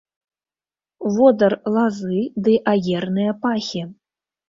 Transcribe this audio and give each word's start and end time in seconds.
Водар 1.17 1.53
лазы 1.77 2.21
ды 2.47 2.53
аерныя 2.75 3.31
пахі. 3.47 3.81